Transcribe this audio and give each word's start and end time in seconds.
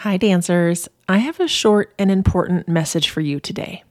Hi, 0.00 0.16
dancers. 0.16 0.88
I 1.10 1.18
have 1.18 1.40
a 1.40 1.46
short 1.46 1.92
and 1.98 2.10
important 2.10 2.66
message 2.66 3.10
for 3.10 3.20
you 3.20 3.38
today. 3.38 3.84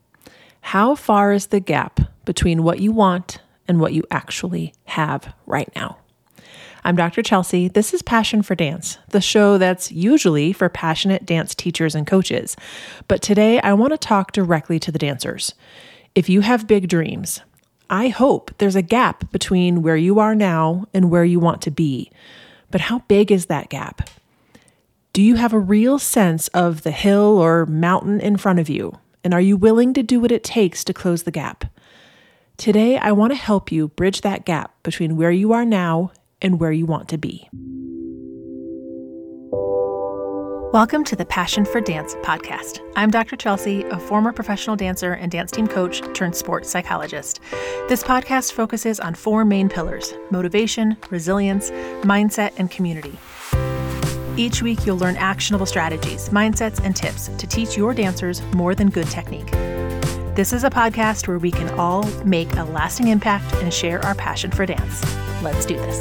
How 0.62 0.96
far 0.96 1.34
is 1.34 1.46
the 1.46 1.60
gap 1.60 2.00
between 2.26 2.64
what 2.64 2.80
you 2.80 2.92
want 2.92 3.38
and 3.68 3.80
what 3.80 3.94
you 3.94 4.02
actually 4.10 4.74
have 4.86 5.32
right 5.46 5.70
now? 5.76 6.00
I'm 6.84 6.96
Dr. 6.96 7.22
Chelsea. 7.22 7.68
This 7.68 7.94
is 7.94 8.02
Passion 8.02 8.42
for 8.42 8.56
Dance, 8.56 8.98
the 9.10 9.22
show 9.22 9.60
that's 9.60 9.92
usually 9.92 10.52
for 10.52 10.68
passionate 10.68 11.28
dance 11.28 11.54
teachers 11.54 11.94
and 11.94 12.08
coaches. 12.08 12.58
But 13.08 13.22
today 13.22 13.62
I 13.62 13.74
want 13.74 13.94
to 13.94 13.98
talk 14.00 14.32
directly 14.32 14.80
to 14.80 14.92
the 14.92 14.98
dancers. 14.98 15.54
If 16.16 16.28
you 16.28 16.42
have 16.42 16.66
big 16.66 16.90
dreams, 16.90 17.42
I 17.88 18.08
hope 18.08 18.50
there's 18.58 18.76
a 18.76 18.82
gap 18.82 19.32
between 19.32 19.84
where 19.84 19.96
you 19.96 20.18
are 20.18 20.34
now 20.34 20.88
and 20.92 21.12
where 21.12 21.24
you 21.24 21.40
want 21.40 21.62
to 21.62 21.72
be. 21.72 22.12
But 22.72 22.82
how 22.82 23.04
big 23.08 23.32
is 23.32 23.46
that 23.46 23.70
gap? 23.70 24.10
Do 25.12 25.24
you 25.24 25.36
have 25.36 25.54
a 25.54 25.60
real 25.60 25.98
sense 25.98 26.50
of 26.50 26.84
the 26.84 26.92
hill 26.92 27.40
or 27.40 27.66
mountain 27.66 28.20
in 28.20 28.38
front 28.38 28.60
of 28.60 28.70
you? 28.70 28.94
And 29.24 29.34
are 29.34 29.42
you 29.42 29.58
willing 29.58 29.92
to 29.96 30.04
do 30.04 30.20
what 30.20 30.32
it 30.32 30.44
takes 30.44 30.84
to 30.84 30.94
close 30.94 31.24
the 31.24 31.32
gap? 31.32 31.66
Today, 32.58 32.96
I 33.00 33.12
want 33.14 33.32
to 33.32 33.36
help 33.36 33.72
you 33.72 33.88
bridge 33.88 34.22
that 34.22 34.46
gap 34.46 34.72
between 34.84 35.18
where 35.18 35.32
you 35.32 35.52
are 35.52 35.66
now 35.66 36.12
and 36.44 36.60
where 36.60 36.72
you 36.72 36.86
want 36.86 37.10
to 37.10 37.18
be. 37.18 37.50
Welcome 40.72 41.04
to 41.06 41.16
the 41.16 41.26
Passion 41.26 41.66
for 41.66 41.82
Dance 41.82 42.14
podcast. 42.22 42.80
I'm 42.96 43.10
Dr. 43.10 43.36
Chelsea, 43.36 43.82
a 43.86 43.98
former 43.98 44.32
professional 44.32 44.76
dancer 44.76 45.14
and 45.14 45.32
dance 45.32 45.50
team 45.50 45.66
coach 45.66 46.04
turned 46.14 46.36
sports 46.36 46.70
psychologist. 46.70 47.40
This 47.88 48.04
podcast 48.04 48.52
focuses 48.52 49.00
on 49.00 49.16
four 49.16 49.44
main 49.44 49.70
pillars 49.70 50.14
motivation, 50.30 50.98
resilience, 51.10 51.72
mindset, 52.04 52.54
and 52.58 52.70
community. 52.70 53.18
Each 54.40 54.62
week, 54.62 54.86
you'll 54.86 54.98
learn 54.98 55.18
actionable 55.18 55.66
strategies, 55.66 56.30
mindsets, 56.30 56.82
and 56.82 56.96
tips 56.96 57.28
to 57.28 57.46
teach 57.46 57.76
your 57.76 57.94
dancers 57.94 58.42
more 58.54 58.74
than 58.74 58.90
good 58.90 59.08
technique. 59.08 59.52
This 60.34 60.54
is 60.54 60.64
a 60.64 60.70
podcast 60.70 61.28
where 61.28 61.38
we 61.38 61.52
can 61.52 61.68
all 61.78 62.04
make 62.24 62.50
a 62.56 62.64
lasting 62.64 63.10
impact 63.10 63.54
and 63.56 63.74
share 63.74 64.00
our 64.06 64.16
passion 64.16 64.50
for 64.50 64.66
dance. 64.66 65.04
Let's 65.44 65.66
do 65.66 65.76
this. 65.76 66.00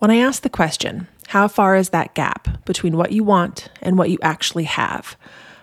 When 0.00 0.10
I 0.10 0.16
ask 0.16 0.42
the 0.42 0.50
question, 0.50 1.06
how 1.28 1.46
far 1.46 1.76
is 1.76 1.90
that 1.90 2.14
gap 2.14 2.64
between 2.64 2.96
what 2.96 3.12
you 3.12 3.22
want 3.22 3.68
and 3.82 3.96
what 3.96 4.10
you 4.10 4.18
actually 4.20 4.64
have? 4.64 5.16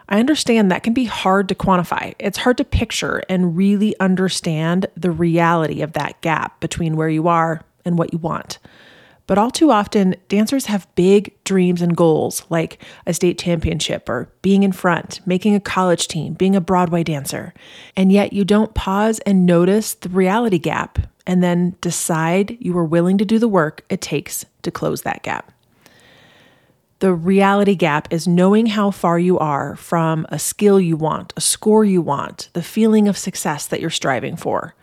I 0.08 0.20
understand 0.20 0.72
that 0.72 0.84
can 0.84 0.94
be 0.94 1.06
hard 1.06 1.50
to 1.50 1.56
quantify. 1.56 2.14
It's 2.20 2.38
hard 2.38 2.58
to 2.58 2.64
picture 2.64 3.24
and 3.28 3.58
really 3.58 4.00
understand 4.00 4.88
the 4.96 5.12
reality 5.12 5.82
of 5.82 5.94
that 5.94 6.22
gap 6.22 6.60
between 6.60 6.96
where 6.96 7.10
you 7.10 7.28
are 7.28 7.62
and 7.84 7.98
what 7.98 8.14
you 8.14 8.20
want. 8.20 8.60
But 9.28 9.40
all 9.40 9.50
too 9.50 9.72
often, 9.72 10.16
dancers 10.28 10.68
have 10.68 10.88
big 10.94 11.34
dreams 11.44 11.82
and 11.82 11.98
goals 11.98 12.46
like 12.50 12.82
a 13.08 13.14
state 13.14 13.40
championship 13.40 14.08
or 14.08 14.30
being 14.44 14.62
in 14.62 14.72
front, 14.72 15.20
making 15.26 15.56
a 15.56 15.60
college 15.60 16.08
team, 16.08 16.34
being 16.34 16.56
a 16.56 16.62
Broadway 16.62 17.04
dancer. 17.04 17.54
And 17.96 18.12
yet 18.12 18.34
you 18.34 18.46
don't 18.46 18.76
pause 18.76 19.20
and 19.20 19.46
notice 19.46 19.96
the 19.96 20.10
reality 20.10 20.60
gap 20.60 21.00
and 21.26 21.44
then 21.44 21.76
decide 21.82 22.56
you 22.60 22.78
are 22.78 22.86
willing 22.86 23.18
to 23.18 23.26
do 23.26 23.40
the 23.40 23.48
work 23.48 23.84
it 23.90 24.02
takes 24.02 24.46
to 24.62 24.70
close 24.70 25.02
that 25.02 25.24
gap. 25.24 25.52
The 27.00 27.14
reality 27.14 27.76
gap 27.76 28.08
is 28.12 28.28
knowing 28.28 28.68
how 28.68 28.90
far 28.90 29.20
you 29.20 29.38
are 29.38 29.76
from 29.76 30.26
a 30.30 30.40
skill 30.40 30.80
you 30.80 30.96
want, 30.96 31.34
a 31.36 31.42
score 31.42 31.84
you 31.84 32.02
want, 32.02 32.50
the 32.54 32.64
feeling 32.64 33.10
of 33.10 33.18
success 33.18 33.68
that 33.68 33.82
you're 33.82 33.90
striving 33.90 34.38
for. 34.38 34.76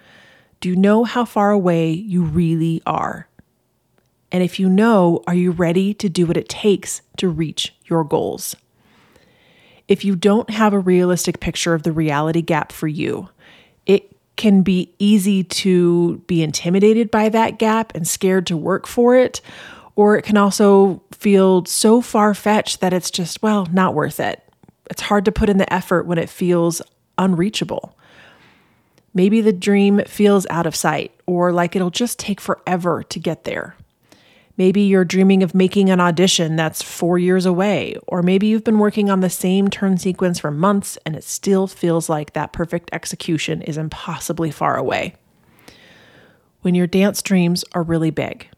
Do 0.61 0.69
you 0.69 0.77
know 0.77 1.05
how 1.05 1.25
far 1.25 1.51
away 1.51 1.91
you 1.91 2.23
really 2.23 2.83
are? 2.85 3.29
And 4.31 4.43
if 4.43 4.61
you 4.61 4.69
know, 4.69 5.23
are 5.27 5.35
you 5.35 5.53
ready 5.53 5.95
to 5.95 6.09
do 6.09 6.27
what 6.27 6.37
it 6.37 6.49
takes 6.49 7.01
to 7.17 7.29
reach 7.29 7.75
your 7.87 8.05
goals? 8.05 8.57
If 9.89 10.05
you 10.05 10.15
don't 10.15 10.51
have 10.51 10.75
a 10.75 10.79
realistic 10.79 11.41
picture 11.41 11.75
of 11.75 11.83
the 11.83 11.93
reality 11.93 12.43
gap 12.43 12.73
for 12.73 12.89
you, 12.89 13.31
it 13.87 14.15
can 14.37 14.63
be 14.63 14.95
easy 14.99 15.45
to 15.45 16.19
be 16.27 16.43
intimidated 16.43 17.11
by 17.11 17.31
that 17.31 17.59
gap 17.59 17.95
and 17.95 18.07
scared 18.07 18.47
to 18.47 18.57
work 18.57 18.87
for 18.87 19.17
it 19.17 19.41
or 19.97 20.17
it 20.17 20.23
can 20.23 20.37
also 20.37 21.03
feel 21.23 21.65
so 21.67 22.01
far 22.01 22.35
fetched 22.35 22.81
that 22.81 22.93
it's 22.93 23.11
just, 23.11 23.43
well, 23.43 23.67
not 23.73 23.95
worth 23.95 24.19
it. 24.19 24.43
It's 24.91 25.03
hard 25.03 25.25
to 25.27 25.33
put 25.33 25.49
in 25.49 25.57
the 25.57 25.73
effort 25.73 26.05
when 26.05 26.19
it 26.19 26.29
feels 26.29 26.83
unreachable. 27.17 27.97
Maybe 29.15 29.41
the 29.41 29.53
dream 29.53 30.03
feels 30.07 30.49
out 30.51 30.67
of 30.67 30.75
sight 30.75 31.13
or 31.25 31.53
like 31.53 31.77
it'll 31.77 31.91
just 31.91 32.19
take 32.19 32.41
forever 32.41 33.05
to 33.05 33.21
get 33.21 33.45
there. 33.45 33.77
Maybe 34.57 34.83
you're 34.83 35.05
dreaming 35.05 35.45
of 35.45 35.55
making 35.55 35.91
an 35.91 36.01
audition 36.01 36.57
that's 36.57 36.83
four 36.83 37.19
years 37.19 37.47
away, 37.47 37.97
or 38.07 38.23
maybe 38.23 38.49
you've 38.49 38.65
been 38.65 38.81
working 38.81 39.09
on 39.09 39.21
the 39.21 39.31
same 39.31 39.69
turn 39.69 39.99
sequence 39.99 40.41
for 40.41 40.51
months 40.51 40.99
and 41.07 41.15
it 41.15 41.25
still 41.25 41.69
feels 41.69 42.09
like 42.09 42.33
that 42.33 42.53
perfect 42.53 42.91
execution 42.93 43.63
is 43.63 43.79
impossibly 43.79 44.51
far 44.51 44.77
away. 44.77 45.15
When 46.63 46.75
your 46.75 46.89
dance 46.89 47.23
dreams 47.23 47.65
are 47.75 47.83
really 47.83 48.11
big, 48.11 48.49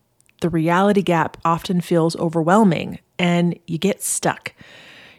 the 0.45 0.51
reality 0.51 1.01
gap 1.01 1.39
often 1.43 1.81
feels 1.81 2.15
overwhelming 2.17 2.99
and 3.19 3.59
you 3.67 3.79
get 3.79 4.03
stuck. 4.03 4.53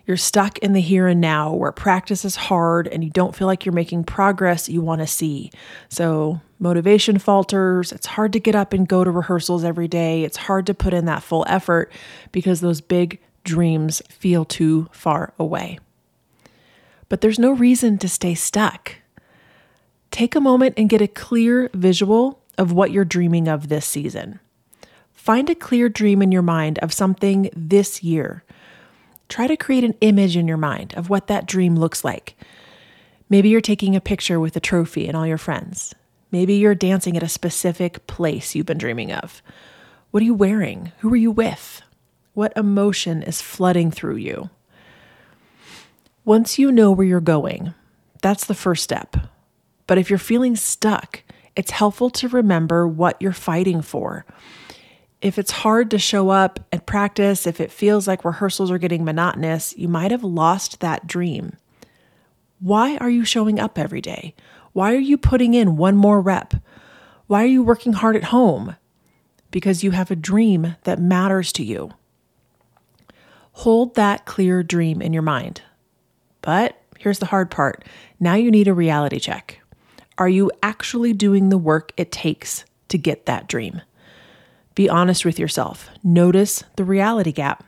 You're 0.05 0.17
stuck 0.17 0.59
in 0.59 0.73
the 0.73 0.81
here 0.81 1.07
and 1.07 1.19
now 1.19 1.51
where 1.51 1.71
practice 1.71 2.23
is 2.23 2.35
hard 2.35 2.87
and 2.87 3.03
you 3.03 3.09
don't 3.09 3.35
feel 3.35 3.47
like 3.47 3.65
you're 3.65 3.73
making 3.73 4.03
progress 4.03 4.69
you 4.69 4.81
want 4.81 5.01
to 5.01 5.07
see. 5.07 5.49
So, 5.89 6.41
motivation 6.59 7.17
falters. 7.17 7.91
It's 7.91 8.05
hard 8.05 8.33
to 8.33 8.39
get 8.39 8.53
up 8.53 8.71
and 8.71 8.87
go 8.87 9.03
to 9.03 9.09
rehearsals 9.09 9.63
every 9.63 9.87
day. 9.87 10.23
It's 10.23 10.37
hard 10.37 10.67
to 10.67 10.75
put 10.75 10.93
in 10.93 11.05
that 11.05 11.23
full 11.23 11.43
effort 11.49 11.91
because 12.31 12.61
those 12.61 12.79
big 12.79 13.19
dreams 13.43 14.03
feel 14.07 14.45
too 14.45 14.87
far 14.91 15.33
away. 15.39 15.79
But 17.09 17.21
there's 17.21 17.39
no 17.39 17.51
reason 17.51 17.97
to 17.97 18.07
stay 18.07 18.35
stuck. 18.35 18.97
Take 20.11 20.35
a 20.35 20.39
moment 20.39 20.75
and 20.77 20.87
get 20.87 21.01
a 21.01 21.07
clear 21.07 21.71
visual 21.73 22.43
of 22.59 22.71
what 22.71 22.91
you're 22.91 23.05
dreaming 23.05 23.47
of 23.47 23.69
this 23.69 23.87
season. 23.87 24.39
Find 25.25 25.49
a 25.49 25.55
clear 25.55 25.89
dream 25.89 26.21
in 26.21 26.31
your 26.31 26.43
mind 26.43 26.77
of 26.83 26.93
something 26.93 27.49
this 27.55 28.03
year. 28.03 28.43
Try 29.27 29.47
to 29.47 29.57
create 29.57 29.83
an 29.83 29.95
image 30.01 30.37
in 30.37 30.47
your 30.47 30.55
mind 30.55 30.93
of 30.95 31.09
what 31.09 31.25
that 31.25 31.47
dream 31.47 31.75
looks 31.75 32.03
like. 32.03 32.37
Maybe 33.27 33.49
you're 33.49 33.59
taking 33.59 33.95
a 33.95 33.99
picture 33.99 34.39
with 34.39 34.55
a 34.55 34.59
trophy 34.59 35.07
and 35.07 35.17
all 35.17 35.25
your 35.25 35.39
friends. 35.39 35.95
Maybe 36.29 36.53
you're 36.53 36.75
dancing 36.75 37.17
at 37.17 37.23
a 37.23 37.27
specific 37.27 38.05
place 38.05 38.53
you've 38.53 38.67
been 38.67 38.77
dreaming 38.77 39.11
of. 39.11 39.41
What 40.11 40.21
are 40.21 40.27
you 40.27 40.35
wearing? 40.35 40.91
Who 40.99 41.11
are 41.11 41.15
you 41.15 41.31
with? 41.31 41.81
What 42.35 42.55
emotion 42.55 43.23
is 43.23 43.41
flooding 43.41 43.89
through 43.89 44.17
you? 44.17 44.51
Once 46.23 46.59
you 46.59 46.71
know 46.71 46.91
where 46.91 47.07
you're 47.07 47.19
going, 47.19 47.73
that's 48.21 48.45
the 48.45 48.53
first 48.53 48.83
step. 48.83 49.17
But 49.87 49.97
if 49.97 50.11
you're 50.11 50.19
feeling 50.19 50.55
stuck, 50.55 51.23
it's 51.55 51.71
helpful 51.71 52.11
to 52.11 52.27
remember 52.27 52.87
what 52.87 53.19
you're 53.19 53.31
fighting 53.31 53.81
for 53.81 54.23
if 55.25 55.39
it's 55.39 55.49
hard 55.49 55.89
to 55.89 55.97
show 55.97 56.29
up 56.29 56.59
and 56.71 56.85
practice, 56.85 57.47
if 57.47 57.59
it 57.59 57.71
feels 57.71 58.07
like 58.07 58.23
rehearsals 58.23 58.69
are 58.69 58.77
getting 58.77 59.03
monotonous, 59.03 59.75
you 59.75 59.87
might 59.87 60.11
have 60.11 60.23
lost 60.23 60.81
that 60.81 61.07
dream. 61.07 61.57
Why 62.59 62.97
are 62.97 63.09
you 63.09 63.25
showing 63.25 63.59
up 63.59 63.79
every 63.79 64.01
day? 64.01 64.35
Why 64.73 64.93
are 64.93 64.99
you 64.99 65.17
putting 65.17 65.55
in 65.55 65.77
one 65.77 65.95
more 65.97 66.21
rep? 66.21 66.53
Why 67.25 67.41
are 67.41 67.47
you 67.47 67.63
working 67.63 67.93
hard 67.93 68.15
at 68.15 68.25
home? 68.25 68.75
Because 69.49 69.83
you 69.83 69.89
have 69.91 70.11
a 70.11 70.15
dream 70.15 70.75
that 70.83 71.01
matters 71.01 71.51
to 71.53 71.63
you. 71.63 71.89
Hold 73.53 73.95
that 73.95 74.25
clear 74.25 74.61
dream 74.61 75.01
in 75.01 75.11
your 75.11 75.23
mind. 75.23 75.63
But 76.41 76.79
here's 76.99 77.17
the 77.17 77.25
hard 77.25 77.49
part 77.49 77.83
now 78.19 78.35
you 78.35 78.51
need 78.51 78.67
a 78.67 78.75
reality 78.75 79.19
check. 79.19 79.59
Are 80.19 80.29
you 80.29 80.51
actually 80.61 81.13
doing 81.13 81.49
the 81.49 81.57
work 81.57 81.93
it 81.97 82.11
takes 82.11 82.63
to 82.89 82.99
get 82.99 83.25
that 83.25 83.47
dream? 83.47 83.81
Be 84.75 84.89
honest 84.89 85.25
with 85.25 85.39
yourself. 85.39 85.89
Notice 86.03 86.63
the 86.75 86.83
reality 86.83 87.31
gap. 87.31 87.63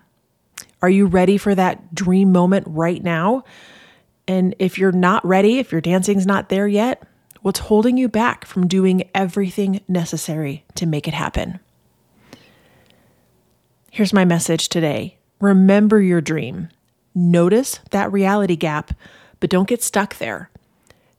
Are 0.81 0.89
you 0.89 1.05
ready 1.05 1.37
for 1.37 1.55
that 1.55 1.95
dream 1.95 2.31
moment 2.31 2.67
right 2.69 3.01
now? 3.01 3.43
And 4.27 4.53
if 4.59 4.77
you're 4.77 4.91
not 4.91 5.25
ready, 5.25 5.57
if 5.57 5.71
your 5.71 5.81
dancing's 5.81 6.27
not 6.27 6.49
there 6.49 6.67
yet, 6.67 7.01
what's 7.41 7.59
holding 7.59 7.97
you 7.97 8.09
back 8.09 8.45
from 8.45 8.67
doing 8.67 9.09
everything 9.15 9.81
necessary 9.87 10.65
to 10.75 10.85
make 10.85 11.07
it 11.07 11.13
happen? 11.13 11.59
Here's 13.89 14.13
my 14.13 14.25
message 14.25 14.69
today 14.69 15.17
remember 15.39 16.01
your 16.01 16.21
dream. 16.21 16.69
Notice 17.15 17.79
that 17.91 18.11
reality 18.11 18.55
gap, 18.55 18.91
but 19.39 19.49
don't 19.49 19.67
get 19.67 19.81
stuck 19.81 20.17
there. 20.17 20.51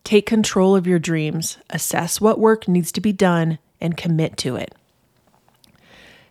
Take 0.04 0.26
control 0.26 0.76
of 0.76 0.86
your 0.86 0.98
dreams, 0.98 1.58
assess 1.70 2.20
what 2.20 2.38
work 2.38 2.68
needs 2.68 2.92
to 2.92 3.00
be 3.00 3.12
done, 3.12 3.58
and 3.80 3.96
commit 3.96 4.36
to 4.38 4.54
it. 4.56 4.74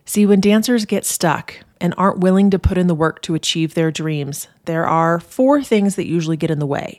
See, 0.08 0.24
when 0.24 0.40
dancers 0.40 0.86
get 0.86 1.04
stuck 1.04 1.60
and 1.82 1.92
aren't 1.98 2.20
willing 2.20 2.48
to 2.48 2.58
put 2.58 2.78
in 2.78 2.86
the 2.86 2.94
work 2.94 3.20
to 3.22 3.34
achieve 3.34 3.74
their 3.74 3.90
dreams, 3.90 4.48
there 4.64 4.86
are 4.86 5.20
four 5.20 5.62
things 5.62 5.96
that 5.96 6.06
usually 6.06 6.38
get 6.38 6.50
in 6.50 6.60
the 6.60 6.66
way. 6.66 6.98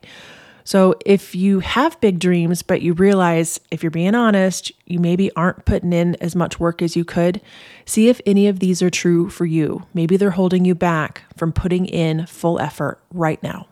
So, 0.63 0.93
if 1.07 1.33
you 1.33 1.59
have 1.61 1.99
big 2.01 2.19
dreams, 2.19 2.61
but 2.61 2.83
you 2.83 2.93
realize, 2.93 3.59
if 3.71 3.81
you're 3.81 3.89
being 3.89 4.13
honest, 4.13 4.71
you 4.85 4.99
maybe 4.99 5.31
aren't 5.35 5.65
putting 5.65 5.91
in 5.91 6.17
as 6.21 6.35
much 6.35 6.59
work 6.59 6.83
as 6.83 6.95
you 6.95 7.03
could, 7.03 7.41
see 7.83 8.09
if 8.09 8.21
any 8.27 8.47
of 8.47 8.59
these 8.59 8.79
are 8.83 8.91
true 8.91 9.27
for 9.27 9.47
you. 9.47 9.87
Maybe 9.91 10.15
they're 10.15 10.29
holding 10.29 10.63
you 10.63 10.75
back 10.75 11.23
from 11.35 11.51
putting 11.51 11.87
in 11.87 12.27
full 12.27 12.59
effort 12.59 12.99
right 13.11 13.41
now. 13.41 13.65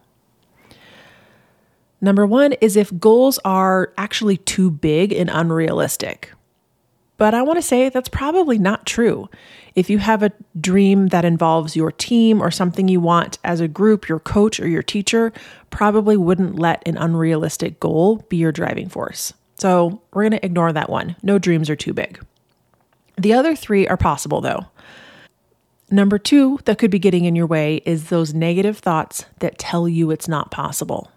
Number 2.02 2.26
one 2.26 2.54
is 2.54 2.76
if 2.76 3.00
goals 3.00 3.38
are 3.46 3.94
actually 4.00 4.38
too 4.38 4.72
big 4.72 5.14
and 5.14 5.30
unrealistic. 5.32 6.32
But 7.18 7.34
I 7.34 7.42
want 7.42 7.58
to 7.58 7.64
say 7.64 7.90
that's 7.90 8.10
probably 8.10 8.60
not 8.60 8.86
true. 8.86 9.28
If 9.76 9.90
you 9.90 9.98
have 9.98 10.24
a 10.24 10.32
dream 10.60 11.08
that 11.08 11.26
involves 11.26 11.76
your 11.76 11.92
team 11.92 12.42
or 12.42 12.52
something 12.52 12.88
you 12.88 13.00
want 13.00 13.40
as 13.44 13.60
a 13.60 13.68
group, 13.68 14.08
your 14.08 14.20
coach 14.20 14.60
or 14.60 14.68
your 14.68 14.84
teacher 14.84 15.34
probably 15.70 16.16
wouldn't 16.16 16.60
let 16.60 16.88
an 16.88 16.98
unrealistic 16.98 17.80
goal 17.80 18.18
be 18.30 18.38
your 18.38 18.52
driving 18.52 18.88
force. 18.88 19.34
So 19.56 20.02
we're 20.14 20.24
going 20.24 20.40
to 20.40 20.46
ignore 20.46 20.72
that 20.74 20.90
one. 20.90 21.16
No 21.24 21.40
dreams 21.40 21.70
are 21.70 21.76
too 21.76 21.94
big. 21.94 22.24
The 23.18 23.34
other 23.34 23.56
three 23.56 23.88
are 23.88 23.98
possible 23.98 24.42
though. 24.42 24.68
Number 25.90 26.20
two, 26.20 26.60
that 26.66 26.78
could 26.78 26.92
be 26.92 27.00
getting 27.00 27.26
in 27.26 27.36
your 27.36 27.48
way 27.48 27.82
is 27.86 28.10
those 28.10 28.34
negative 28.34 28.78
thoughts 28.78 29.26
that 29.40 29.58
tell 29.58 29.88
you 29.88 30.12
it's 30.12 30.28
not 30.28 30.52
possible. 30.52 31.12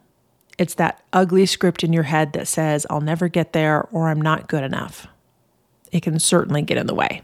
It's 0.56 0.74
that 0.74 1.02
ugly 1.12 1.44
script 1.44 1.82
in 1.82 1.92
your 1.92 2.04
head 2.04 2.32
that 2.34 2.46
says, 2.46 2.86
I'll 2.88 3.00
never 3.00 3.28
get 3.28 3.52
there 3.52 3.88
or 3.90 4.08
I'm 4.08 4.20
not 4.20 4.48
good 4.48 4.62
enough 4.62 5.08
it 5.92 6.02
can 6.02 6.18
certainly 6.18 6.62
get 6.62 6.78
in 6.78 6.86
the 6.86 6.94
way. 6.94 7.22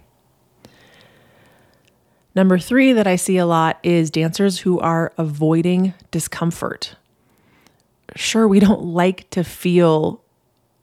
Number 2.36 2.58
three, 2.58 2.92
that 2.92 3.06
I 3.06 3.16
see 3.16 3.38
a 3.38 3.46
lot 3.46 3.78
is 3.82 4.10
dancers 4.10 4.58
who 4.58 4.78
are 4.80 5.10
avoiding 5.16 5.94
discomfort. 6.10 6.94
Sure, 8.14 8.46
we 8.46 8.60
don't 8.60 8.84
like 8.84 9.28
to 9.30 9.42
feel 9.42 10.22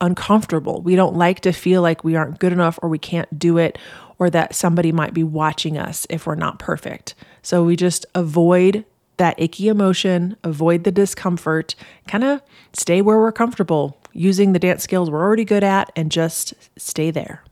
uncomfortable. 0.01 0.81
We 0.81 0.95
don't 0.95 1.15
like 1.15 1.41
to 1.41 1.51
feel 1.51 1.83
like 1.83 2.03
we 2.03 2.15
aren't 2.15 2.39
good 2.39 2.53
enough 2.53 2.79
or 2.81 2.89
we 2.89 2.97
can't 2.97 3.37
do 3.37 3.59
it 3.59 3.77
or 4.17 4.31
that 4.31 4.55
somebody 4.55 4.91
might 4.91 5.13
be 5.13 5.23
watching 5.23 5.77
us 5.77 6.07
if 6.09 6.25
we're 6.25 6.33
not 6.33 6.57
perfect. 6.57 7.13
So 7.43 7.63
we 7.63 7.75
just 7.75 8.05
avoid 8.15 8.83
that 9.17 9.39
icky 9.39 9.67
emotion, 9.67 10.35
avoid 10.43 10.85
the 10.85 10.91
discomfort, 10.91 11.75
kind 12.07 12.23
of 12.23 12.41
stay 12.73 13.01
where 13.01 13.19
we're 13.19 13.31
comfortable 13.31 13.97
using 14.11 14.53
the 14.53 14.59
dance 14.59 14.83
skills 14.83 15.09
we're 15.09 15.21
already 15.21 15.45
good 15.45 15.63
at 15.63 15.91
and 15.95 16.11
just 16.11 16.53
stay 16.77 17.11
there 17.11 17.43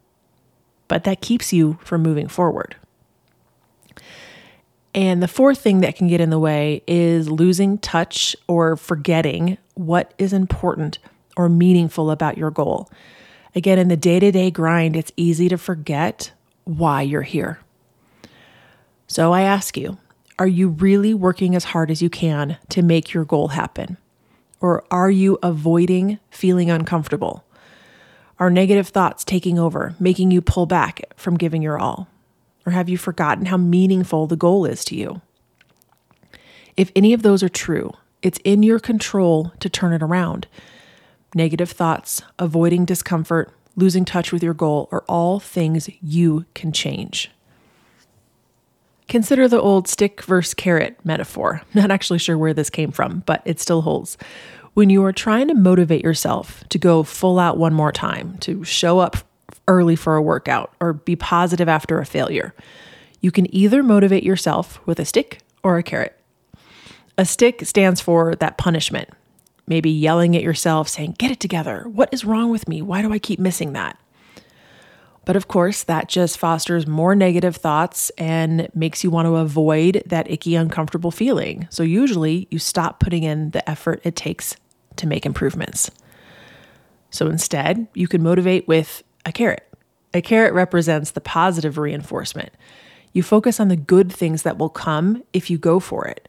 but 0.91 1.05
that 1.05 1.21
keeps 1.21 1.53
you 1.53 1.79
from 1.85 2.03
moving 2.03 2.27
forward. 2.27 2.75
And 4.93 5.23
the 5.23 5.27
fourth 5.29 5.59
thing 5.59 5.79
that 5.79 5.95
can 5.95 6.09
get 6.09 6.19
in 6.19 6.31
the 6.31 6.38
way 6.38 6.83
is 6.85 7.29
losing 7.29 7.77
touch 7.77 8.35
or 8.45 8.75
forgetting 8.75 9.57
what 9.75 10.13
is 10.17 10.33
important 10.33 10.99
or 11.38 11.47
meaningful 11.47 12.11
about 12.11 12.38
your 12.38 12.51
goal. 12.51 12.91
Again, 13.55 13.79
in 13.79 13.88
the 13.88 13.95
day 13.95 14.19
to 14.19 14.33
day 14.33 14.51
grind, 14.51 14.97
it's 14.97 15.13
easy 15.15 15.47
to 15.47 15.57
forget 15.57 16.33
why 16.65 17.03
you're 17.03 17.21
here. 17.21 17.61
So 19.07 19.31
I 19.31 19.43
ask 19.43 19.77
you, 19.77 19.97
are 20.38 20.45
you 20.45 20.67
really 20.67 21.13
working 21.13 21.55
as 21.55 21.63
hard 21.63 21.89
as 21.89 22.01
you 22.01 22.09
can 22.09 22.57
to 22.67 22.81
make 22.81 23.13
your 23.13 23.23
goal 23.23 23.47
happen? 23.47 23.95
Or 24.59 24.83
are 24.91 25.09
you 25.09 25.39
avoiding 25.41 26.19
feeling 26.31 26.69
uncomfortable? 26.69 27.45
Are 28.41 28.49
negative 28.49 28.88
thoughts 28.88 29.23
taking 29.23 29.59
over, 29.59 29.93
making 29.99 30.31
you 30.31 30.41
pull 30.41 30.65
back 30.65 31.01
from 31.15 31.38
giving 31.38 31.61
your 31.61 31.77
all? 31.77 32.07
Or 32.65 32.71
have 32.71 32.89
you 32.89 32.97
forgotten 32.97 33.45
how 33.45 33.57
meaningful 33.57 34.25
the 34.25 34.35
goal 34.35 34.65
is 34.65 34.83
to 34.85 34.95
you? 34.95 35.21
If 36.75 36.91
any 36.95 37.13
of 37.13 37.21
those 37.21 37.43
are 37.43 37.49
true, 37.49 37.91
it's 38.23 38.39
in 38.43 38.63
your 38.63 38.79
control 38.79 39.53
to 39.59 39.69
turn 39.69 39.93
it 39.93 40.01
around. 40.01 40.47
Negative 41.35 41.69
thoughts, 41.69 42.23
avoiding 42.39 42.83
discomfort, 42.83 43.53
losing 43.75 44.05
touch 44.05 44.31
with 44.31 44.41
your 44.41 44.55
goal 44.55 44.89
are 44.91 45.05
all 45.07 45.39
things 45.39 45.88
you 46.01 46.45
can 46.55 46.71
change. 46.71 47.29
Consider 49.07 49.47
the 49.47 49.61
old 49.61 49.88
stick 49.88 50.23
versus 50.23 50.55
carrot 50.55 50.97
metaphor. 51.03 51.61
Not 51.75 51.91
actually 51.91 52.17
sure 52.17 52.39
where 52.39 52.55
this 52.55 52.71
came 52.71 52.91
from, 52.91 53.21
but 53.27 53.43
it 53.45 53.59
still 53.59 53.83
holds 53.83 54.17
when 54.73 54.89
you 54.89 55.03
are 55.03 55.13
trying 55.13 55.47
to 55.47 55.53
motivate 55.53 56.03
yourself 56.03 56.63
to 56.69 56.77
go 56.77 57.03
full 57.03 57.39
out 57.39 57.57
one 57.57 57.73
more 57.73 57.91
time, 57.91 58.38
to 58.39 58.63
show 58.63 59.00
up 59.00 59.18
early 59.68 59.95
for 59.95 60.15
a 60.15 60.21
workout, 60.21 60.73
or 60.79 60.94
be 60.94 61.15
positive 61.15 61.68
after 61.68 62.00
a 62.00 62.06
failure, 62.06 62.53
you 63.19 63.31
can 63.31 63.53
either 63.53 63.83
motivate 63.83 64.23
yourself 64.23 64.85
with 64.85 65.00
a 65.00 65.06
stick 65.06 65.41
or 65.63 65.77
a 65.77 65.83
carrot. 65.83 66.18
A 67.18 67.25
stick 67.25 67.65
stands 67.65 68.01
for 68.01 68.35
that 68.35 68.57
punishment, 68.57 69.09
maybe 69.68 69.91
yelling 69.91 70.35
at 70.35 70.44
yourself, 70.44 70.88
saying, 70.88 71.15
Get 71.17 71.31
it 71.31 71.39
together. 71.39 71.88
What 71.88 72.09
is 72.12 72.25
wrong 72.25 72.50
with 72.50 72.67
me? 72.67 72.81
Why 72.81 73.01
do 73.01 73.13
I 73.13 73.19
keep 73.19 73.39
missing 73.39 73.74
that? 73.74 74.00
But 75.31 75.37
of 75.37 75.47
course, 75.47 75.83
that 75.83 76.09
just 76.09 76.37
fosters 76.37 76.85
more 76.85 77.15
negative 77.15 77.55
thoughts 77.55 78.09
and 78.17 78.67
makes 78.75 79.01
you 79.01 79.09
want 79.09 79.27
to 79.27 79.37
avoid 79.37 80.03
that 80.07 80.29
icky, 80.29 80.55
uncomfortable 80.55 81.09
feeling. 81.09 81.69
So 81.69 81.83
usually 81.83 82.49
you 82.51 82.59
stop 82.59 82.99
putting 82.99 83.23
in 83.23 83.51
the 83.51 83.69
effort 83.69 84.01
it 84.03 84.17
takes 84.17 84.57
to 84.97 85.07
make 85.07 85.25
improvements. 85.25 85.89
So 87.11 87.27
instead, 87.27 87.87
you 87.93 88.09
can 88.09 88.21
motivate 88.21 88.67
with 88.67 89.03
a 89.25 89.31
carrot. 89.31 89.65
A 90.13 90.21
carrot 90.21 90.53
represents 90.53 91.11
the 91.11 91.21
positive 91.21 91.77
reinforcement. 91.77 92.51
You 93.13 93.23
focus 93.23 93.61
on 93.61 93.69
the 93.69 93.77
good 93.77 94.11
things 94.11 94.43
that 94.43 94.57
will 94.57 94.67
come 94.67 95.23
if 95.31 95.49
you 95.49 95.57
go 95.57 95.79
for 95.79 96.09
it. 96.09 96.27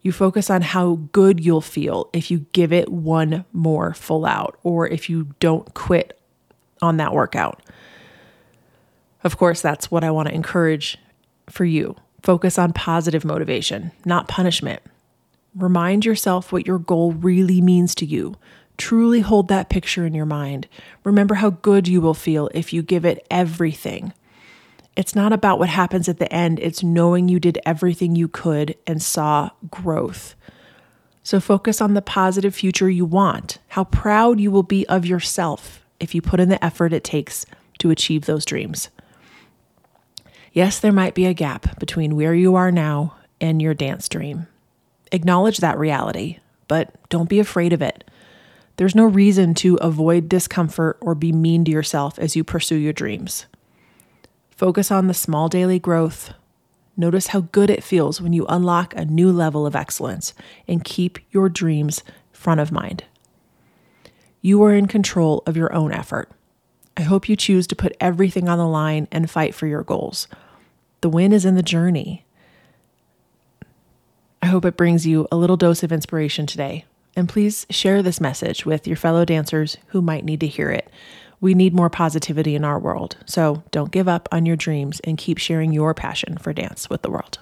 You 0.00 0.12
focus 0.12 0.48
on 0.48 0.62
how 0.62 1.00
good 1.12 1.44
you'll 1.44 1.60
feel 1.60 2.08
if 2.14 2.30
you 2.30 2.46
give 2.52 2.72
it 2.72 2.88
one 2.88 3.44
more 3.52 3.92
full 3.92 4.24
out 4.24 4.58
or 4.62 4.88
if 4.88 5.10
you 5.10 5.26
don't 5.40 5.74
quit 5.74 6.18
on 6.80 6.96
that 6.96 7.12
workout. 7.12 7.62
Of 9.22 9.36
course, 9.36 9.60
that's 9.60 9.90
what 9.90 10.04
I 10.04 10.10
want 10.10 10.28
to 10.28 10.34
encourage 10.34 10.98
for 11.48 11.64
you. 11.64 11.96
Focus 12.22 12.58
on 12.58 12.72
positive 12.72 13.24
motivation, 13.24 13.92
not 14.04 14.28
punishment. 14.28 14.82
Remind 15.54 16.04
yourself 16.04 16.52
what 16.52 16.66
your 16.66 16.78
goal 16.78 17.12
really 17.12 17.60
means 17.60 17.94
to 17.96 18.06
you. 18.06 18.36
Truly 18.78 19.20
hold 19.20 19.48
that 19.48 19.68
picture 19.68 20.06
in 20.06 20.14
your 20.14 20.26
mind. 20.26 20.68
Remember 21.04 21.34
how 21.34 21.50
good 21.50 21.88
you 21.88 22.00
will 22.00 22.14
feel 22.14 22.48
if 22.54 22.72
you 22.72 22.82
give 22.82 23.04
it 23.04 23.26
everything. 23.30 24.12
It's 24.96 25.14
not 25.14 25.32
about 25.32 25.58
what 25.58 25.68
happens 25.68 26.08
at 26.08 26.18
the 26.18 26.32
end, 26.32 26.58
it's 26.58 26.82
knowing 26.82 27.28
you 27.28 27.38
did 27.40 27.58
everything 27.64 28.16
you 28.16 28.28
could 28.28 28.76
and 28.86 29.02
saw 29.02 29.50
growth. 29.70 30.34
So 31.22 31.40
focus 31.40 31.80
on 31.80 31.94
the 31.94 32.02
positive 32.02 32.54
future 32.54 32.90
you 32.90 33.04
want, 33.04 33.58
how 33.68 33.84
proud 33.84 34.40
you 34.40 34.50
will 34.50 34.62
be 34.62 34.86
of 34.88 35.06
yourself 35.06 35.84
if 36.00 36.14
you 36.14 36.22
put 36.22 36.40
in 36.40 36.48
the 36.48 36.62
effort 36.64 36.92
it 36.92 37.04
takes 37.04 37.46
to 37.78 37.90
achieve 37.90 38.26
those 38.26 38.44
dreams. 38.44 38.88
Yes, 40.52 40.80
there 40.80 40.92
might 40.92 41.14
be 41.14 41.26
a 41.26 41.34
gap 41.34 41.78
between 41.78 42.16
where 42.16 42.34
you 42.34 42.56
are 42.56 42.72
now 42.72 43.14
and 43.40 43.62
your 43.62 43.74
dance 43.74 44.08
dream. 44.08 44.48
Acknowledge 45.12 45.58
that 45.58 45.78
reality, 45.78 46.38
but 46.68 46.92
don't 47.08 47.28
be 47.28 47.38
afraid 47.38 47.72
of 47.72 47.82
it. 47.82 48.04
There's 48.76 48.94
no 48.94 49.04
reason 49.04 49.54
to 49.56 49.76
avoid 49.76 50.28
discomfort 50.28 50.98
or 51.00 51.14
be 51.14 51.32
mean 51.32 51.64
to 51.66 51.70
yourself 51.70 52.18
as 52.18 52.34
you 52.34 52.42
pursue 52.42 52.76
your 52.76 52.92
dreams. 52.92 53.46
Focus 54.50 54.90
on 54.90 55.06
the 55.06 55.14
small 55.14 55.48
daily 55.48 55.78
growth. 55.78 56.32
Notice 56.96 57.28
how 57.28 57.40
good 57.40 57.70
it 57.70 57.84
feels 57.84 58.20
when 58.20 58.32
you 58.32 58.46
unlock 58.46 58.94
a 58.94 59.04
new 59.04 59.32
level 59.32 59.66
of 59.66 59.76
excellence 59.76 60.34
and 60.66 60.84
keep 60.84 61.18
your 61.30 61.48
dreams 61.48 62.02
front 62.32 62.60
of 62.60 62.72
mind. 62.72 63.04
You 64.42 64.62
are 64.64 64.74
in 64.74 64.86
control 64.86 65.42
of 65.46 65.56
your 65.56 65.72
own 65.74 65.92
effort. 65.92 66.30
I 67.00 67.04
hope 67.04 67.30
you 67.30 67.34
choose 67.34 67.66
to 67.68 67.74
put 67.74 67.96
everything 67.98 68.46
on 68.46 68.58
the 68.58 68.66
line 68.66 69.08
and 69.10 69.30
fight 69.30 69.54
for 69.54 69.66
your 69.66 69.82
goals. 69.82 70.28
The 71.00 71.08
win 71.08 71.32
is 71.32 71.46
in 71.46 71.54
the 71.54 71.62
journey. 71.62 72.26
I 74.42 74.46
hope 74.48 74.66
it 74.66 74.76
brings 74.76 75.06
you 75.06 75.26
a 75.32 75.36
little 75.38 75.56
dose 75.56 75.82
of 75.82 75.92
inspiration 75.92 76.44
today. 76.44 76.84
And 77.16 77.26
please 77.26 77.64
share 77.70 78.02
this 78.02 78.20
message 78.20 78.66
with 78.66 78.86
your 78.86 78.98
fellow 78.98 79.24
dancers 79.24 79.78
who 79.86 80.02
might 80.02 80.26
need 80.26 80.40
to 80.40 80.46
hear 80.46 80.68
it. 80.68 80.90
We 81.40 81.54
need 81.54 81.72
more 81.72 81.88
positivity 81.88 82.54
in 82.54 82.66
our 82.66 82.78
world. 82.78 83.16
So 83.24 83.62
don't 83.70 83.90
give 83.90 84.06
up 84.06 84.28
on 84.30 84.44
your 84.44 84.56
dreams 84.56 85.00
and 85.00 85.16
keep 85.16 85.38
sharing 85.38 85.72
your 85.72 85.94
passion 85.94 86.36
for 86.36 86.52
dance 86.52 86.90
with 86.90 87.00
the 87.00 87.10
world. 87.10 87.38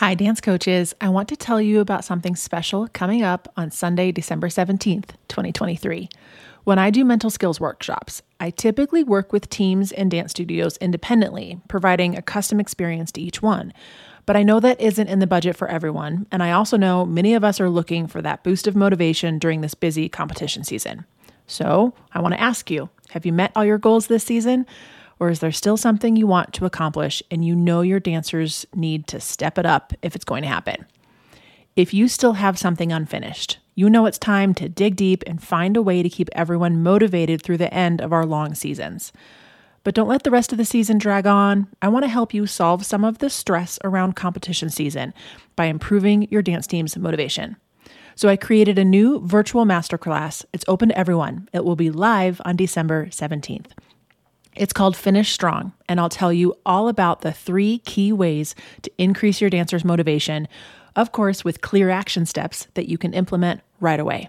Hi, 0.00 0.14
dance 0.14 0.40
coaches. 0.40 0.94
I 0.98 1.10
want 1.10 1.28
to 1.28 1.36
tell 1.36 1.60
you 1.60 1.78
about 1.78 2.06
something 2.06 2.34
special 2.34 2.88
coming 2.94 3.22
up 3.22 3.52
on 3.54 3.70
Sunday, 3.70 4.12
December 4.12 4.48
17th, 4.48 5.10
2023. 5.28 6.08
When 6.64 6.78
I 6.78 6.88
do 6.88 7.04
mental 7.04 7.28
skills 7.28 7.60
workshops, 7.60 8.22
I 8.40 8.48
typically 8.48 9.04
work 9.04 9.30
with 9.30 9.50
teams 9.50 9.92
and 9.92 10.10
dance 10.10 10.30
studios 10.30 10.78
independently, 10.78 11.60
providing 11.68 12.16
a 12.16 12.22
custom 12.22 12.60
experience 12.60 13.12
to 13.12 13.20
each 13.20 13.42
one. 13.42 13.74
But 14.24 14.38
I 14.38 14.42
know 14.42 14.58
that 14.58 14.80
isn't 14.80 15.08
in 15.08 15.18
the 15.18 15.26
budget 15.26 15.54
for 15.54 15.68
everyone, 15.68 16.26
and 16.32 16.42
I 16.42 16.52
also 16.52 16.78
know 16.78 17.04
many 17.04 17.34
of 17.34 17.44
us 17.44 17.60
are 17.60 17.68
looking 17.68 18.06
for 18.06 18.22
that 18.22 18.42
boost 18.42 18.66
of 18.66 18.74
motivation 18.74 19.38
during 19.38 19.60
this 19.60 19.74
busy 19.74 20.08
competition 20.08 20.64
season. 20.64 21.04
So 21.46 21.92
I 22.14 22.22
want 22.22 22.32
to 22.32 22.40
ask 22.40 22.70
you 22.70 22.88
have 23.10 23.26
you 23.26 23.34
met 23.34 23.52
all 23.54 23.66
your 23.66 23.76
goals 23.76 24.06
this 24.06 24.24
season? 24.24 24.64
Or 25.20 25.28
is 25.28 25.40
there 25.40 25.52
still 25.52 25.76
something 25.76 26.16
you 26.16 26.26
want 26.26 26.54
to 26.54 26.64
accomplish 26.64 27.22
and 27.30 27.44
you 27.44 27.54
know 27.54 27.82
your 27.82 28.00
dancers 28.00 28.66
need 28.74 29.06
to 29.08 29.20
step 29.20 29.58
it 29.58 29.66
up 29.66 29.92
if 30.00 30.16
it's 30.16 30.24
going 30.24 30.42
to 30.42 30.48
happen? 30.48 30.86
If 31.76 31.94
you 31.94 32.08
still 32.08 32.32
have 32.32 32.58
something 32.58 32.90
unfinished, 32.90 33.58
you 33.74 33.88
know 33.90 34.06
it's 34.06 34.18
time 34.18 34.54
to 34.54 34.68
dig 34.68 34.96
deep 34.96 35.22
and 35.26 35.42
find 35.42 35.76
a 35.76 35.82
way 35.82 36.02
to 36.02 36.08
keep 36.08 36.30
everyone 36.32 36.82
motivated 36.82 37.42
through 37.42 37.58
the 37.58 37.72
end 37.72 38.00
of 38.00 38.12
our 38.12 38.26
long 38.26 38.54
seasons. 38.54 39.12
But 39.84 39.94
don't 39.94 40.08
let 40.08 40.24
the 40.24 40.30
rest 40.30 40.52
of 40.52 40.58
the 40.58 40.64
season 40.64 40.98
drag 40.98 41.26
on. 41.26 41.68
I 41.80 41.88
want 41.88 42.04
to 42.04 42.10
help 42.10 42.34
you 42.34 42.46
solve 42.46 42.84
some 42.84 43.04
of 43.04 43.18
the 43.18 43.30
stress 43.30 43.78
around 43.84 44.16
competition 44.16 44.68
season 44.68 45.14
by 45.54 45.66
improving 45.66 46.28
your 46.30 46.42
dance 46.42 46.66
team's 46.66 46.96
motivation. 46.96 47.56
So 48.14 48.28
I 48.28 48.36
created 48.36 48.78
a 48.78 48.84
new 48.84 49.20
virtual 49.26 49.64
masterclass. 49.64 50.44
It's 50.52 50.64
open 50.66 50.90
to 50.90 50.98
everyone. 50.98 51.48
It 51.52 51.64
will 51.64 51.76
be 51.76 51.90
live 51.90 52.40
on 52.44 52.56
December 52.56 53.06
17th. 53.06 53.70
It's 54.60 54.74
called 54.74 54.94
Finish 54.94 55.32
Strong, 55.32 55.72
and 55.88 55.98
I'll 55.98 56.10
tell 56.10 56.34
you 56.34 56.54
all 56.66 56.88
about 56.88 57.22
the 57.22 57.32
three 57.32 57.78
key 57.78 58.12
ways 58.12 58.54
to 58.82 58.92
increase 58.98 59.40
your 59.40 59.48
dancer's 59.48 59.86
motivation, 59.86 60.48
of 60.94 61.12
course, 61.12 61.42
with 61.42 61.62
clear 61.62 61.88
action 61.88 62.26
steps 62.26 62.68
that 62.74 62.86
you 62.86 62.98
can 62.98 63.14
implement 63.14 63.62
right 63.80 63.98
away. 63.98 64.28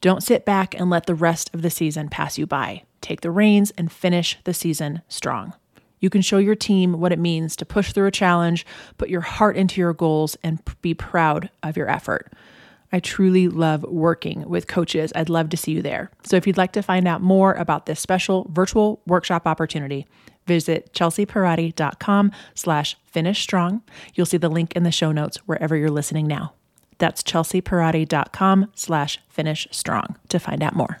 Don't 0.00 0.22
sit 0.22 0.46
back 0.46 0.74
and 0.74 0.88
let 0.88 1.04
the 1.04 1.14
rest 1.14 1.50
of 1.52 1.60
the 1.60 1.68
season 1.68 2.08
pass 2.08 2.38
you 2.38 2.46
by. 2.46 2.84
Take 3.02 3.20
the 3.20 3.30
reins 3.30 3.70
and 3.72 3.92
finish 3.92 4.38
the 4.44 4.54
season 4.54 5.02
strong. 5.06 5.52
You 6.00 6.08
can 6.08 6.22
show 6.22 6.38
your 6.38 6.54
team 6.54 6.98
what 6.98 7.12
it 7.12 7.18
means 7.18 7.54
to 7.56 7.66
push 7.66 7.92
through 7.92 8.06
a 8.06 8.10
challenge, 8.10 8.64
put 8.96 9.10
your 9.10 9.20
heart 9.20 9.54
into 9.54 9.82
your 9.82 9.92
goals, 9.92 10.34
and 10.42 10.62
be 10.80 10.94
proud 10.94 11.50
of 11.62 11.76
your 11.76 11.90
effort. 11.90 12.32
I 12.92 13.00
truly 13.00 13.48
love 13.48 13.82
working 13.84 14.48
with 14.48 14.66
coaches. 14.66 15.12
I'd 15.14 15.28
love 15.28 15.50
to 15.50 15.56
see 15.56 15.72
you 15.72 15.82
there. 15.82 16.10
So 16.24 16.36
if 16.36 16.46
you'd 16.46 16.56
like 16.56 16.72
to 16.72 16.82
find 16.82 17.06
out 17.06 17.20
more 17.20 17.52
about 17.54 17.86
this 17.86 18.00
special 18.00 18.48
virtual 18.50 19.02
workshop 19.06 19.46
opportunity, 19.46 20.06
visit 20.46 20.92
chelseapierotti.com 20.94 22.32
slash 22.54 22.96
finish 23.06 23.42
strong. 23.42 23.82
You'll 24.14 24.26
see 24.26 24.38
the 24.38 24.48
link 24.48 24.74
in 24.74 24.82
the 24.82 24.90
show 24.90 25.12
notes 25.12 25.38
wherever 25.38 25.76
you're 25.76 25.90
listening 25.90 26.26
now. 26.26 26.54
That's 26.98 27.22
chelseapierotti.com 27.22 28.72
slash 28.74 29.20
finish 29.28 29.68
strong 29.70 30.16
to 30.30 30.38
find 30.38 30.62
out 30.62 30.74
more. 30.74 31.00